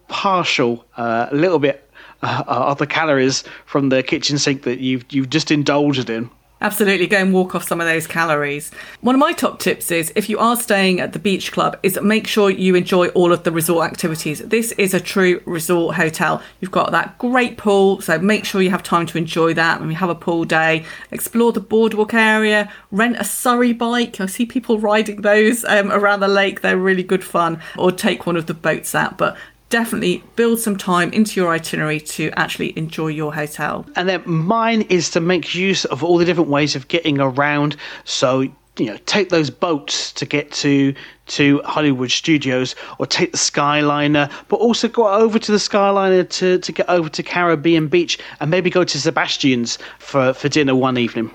[0.07, 1.89] partial, uh, a little bit
[2.21, 6.29] uh, of the calories from the kitchen sink that you've you've just indulged in.
[6.65, 8.71] Absolutely, go and walk off some of those calories.
[9.01, 12.01] One of my top tips is if you are staying at the beach club, is
[12.01, 14.39] make sure you enjoy all of the resort activities.
[14.39, 16.41] This is a true resort hotel.
[16.59, 19.91] You've got that great pool, so make sure you have time to enjoy that when
[19.91, 20.85] you have a pool day.
[21.11, 24.19] Explore the boardwalk area, rent a Surrey bike.
[24.19, 27.61] I see people riding those um, around the lake, they're really good fun.
[27.77, 29.37] Or take one of the boats out, but
[29.69, 33.85] definitely build some time into your itinerary to actually enjoy your hotel.
[33.95, 37.75] And then mine is to make use of all the different ways of getting around.
[38.03, 38.47] So
[38.77, 40.93] you know, take those boats to get to
[41.27, 46.59] to Hollywood Studios, or take the Skyliner, but also go over to the Skyliner to,
[46.59, 50.97] to get over to Caribbean Beach, and maybe go to Sebastian's for, for dinner one
[50.97, 51.31] evening.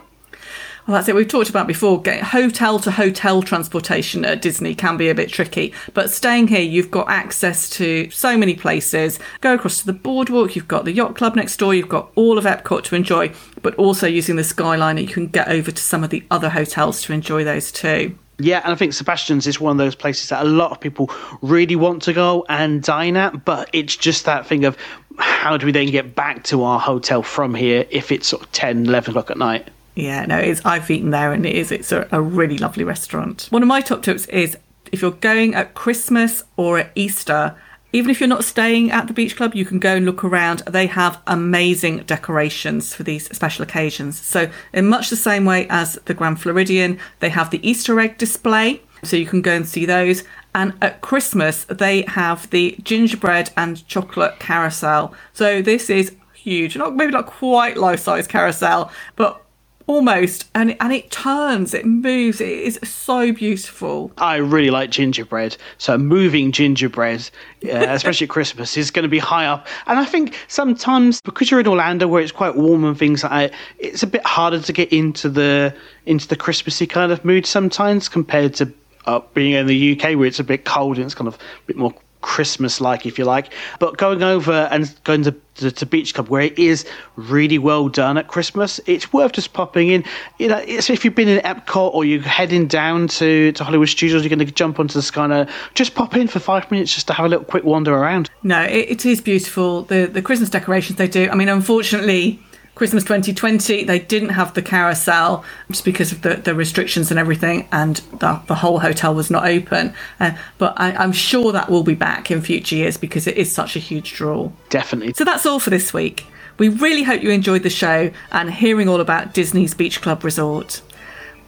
[0.91, 1.15] Well, that's it.
[1.15, 2.03] We've talked about before.
[2.05, 6.91] Hotel to hotel transportation at Disney can be a bit tricky, but staying here, you've
[6.91, 9.21] got access to so many places.
[9.41, 10.57] Go across to the boardwalk.
[10.57, 11.77] You've got the yacht club next door.
[11.77, 15.47] You've got all of Epcot to enjoy, but also using the Skyliner, you can get
[15.47, 18.19] over to some of the other hotels to enjoy those too.
[18.41, 21.09] Yeah, and I think Sebastian's is one of those places that a lot of people
[21.41, 24.77] really want to go and dine at, but it's just that thing of
[25.19, 28.51] how do we then get back to our hotel from here if it's sort of
[28.51, 29.69] 10, 11 o'clock at night?
[30.01, 33.49] Yeah, no, it's I've eaten there and it is it's a, a really lovely restaurant.
[33.51, 34.57] One of my top tips is
[34.91, 37.55] if you're going at Christmas or at Easter,
[37.93, 40.61] even if you're not staying at the beach club, you can go and look around.
[40.61, 44.19] They have amazing decorations for these special occasions.
[44.21, 48.17] So, in much the same way as the Grand Floridian, they have the Easter egg
[48.17, 48.83] display.
[49.03, 50.23] So, you can go and see those.
[50.55, 55.13] And at Christmas, they have the gingerbread and chocolate carousel.
[55.33, 56.77] So, this is huge.
[56.77, 59.45] Not maybe not quite life size carousel, but
[59.91, 60.49] almost.
[60.55, 64.13] And and it turns it moves it is so beautiful.
[64.19, 65.57] I really like gingerbread.
[65.79, 67.29] So moving gingerbread
[67.65, 69.67] uh, especially at christmas is going to be high up.
[69.87, 73.33] And i think sometimes because you're in orlando where it's quite warm and things like
[73.33, 75.75] that it's a bit harder to get into the
[76.07, 78.73] into the christmassy kind of mood sometimes compared to
[79.07, 81.39] uh, being in the uk where it's a bit cold and it's kind of a
[81.67, 83.53] bit more Christmas like, if you like.
[83.79, 87.89] But going over and going to, to, to, Beach Club, where it is really well
[87.89, 90.05] done at Christmas, it's worth just popping in.
[90.39, 94.23] You know, if you've been in Epcot or you're heading down to, to Hollywood Studios,
[94.23, 97.13] you're going to jump onto the Skyliner, just pop in for five minutes just to
[97.13, 98.31] have a little quick wander around.
[98.43, 99.83] No, it, it is beautiful.
[99.83, 101.29] The the Christmas decorations they do.
[101.31, 102.41] I mean, unfortunately
[102.75, 107.69] Christmas 2020, they didn't have the carousel just because of the, the restrictions and everything,
[107.73, 109.93] and the, the whole hotel was not open.
[110.19, 113.53] Uh, but I, I'm sure that will be back in future years because it is
[113.53, 114.51] such a huge draw.
[114.71, 115.13] Definitely.
[115.15, 116.25] So that's all for this week.
[116.59, 120.83] We really hope you enjoyed the show and hearing all about Disney's Beach Club Resort.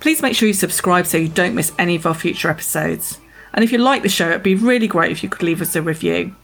[0.00, 3.20] Please make sure you subscribe so you don't miss any of our future episodes.
[3.54, 5.76] And if you like the show, it'd be really great if you could leave us
[5.76, 6.34] a review.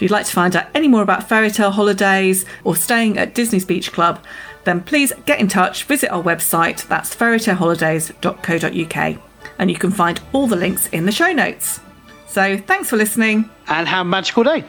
[0.00, 3.34] If you'd like to find out any more about fairy tale holidays or staying at
[3.34, 4.24] Disney's Beach Club,
[4.64, 9.22] then please get in touch, visit our website, that's fairytaleholidays.co.uk,
[9.58, 11.80] and you can find all the links in the show notes.
[12.28, 13.50] So thanks for listening.
[13.68, 14.64] And have a magical day.